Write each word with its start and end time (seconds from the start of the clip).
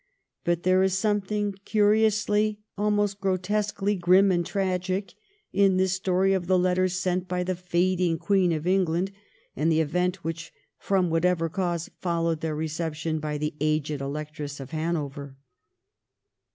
But 0.43 0.63
there 0.63 0.81
is 0.81 0.97
something 0.97 1.53
curiously, 1.63 2.57
almost 2.75 3.21
grotesquely, 3.21 3.95
grim 3.95 4.31
and 4.31 4.43
tragic 4.43 5.13
in 5.53 5.77
this 5.77 5.93
story 5.93 6.33
of 6.33 6.47
the 6.47 6.57
letters 6.57 6.95
sent 6.95 7.27
by 7.27 7.43
the 7.43 7.53
fading 7.53 8.17
Queen 8.17 8.51
of 8.51 8.65
England 8.65 9.11
and 9.55 9.71
the 9.71 9.79
event 9.79 10.23
which, 10.23 10.51
from 10.79 11.11
whatever 11.11 11.49
cause, 11.49 11.91
followed 11.99 12.41
their 12.41 12.55
reception 12.55 13.19
by 13.19 13.37
the 13.37 13.53
aged 13.61 14.01
Electress 14.01 14.59
of 14.59 14.71
Hanover. 14.71 15.37